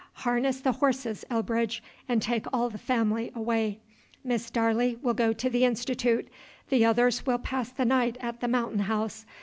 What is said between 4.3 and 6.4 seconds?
Darley will go to the Institute;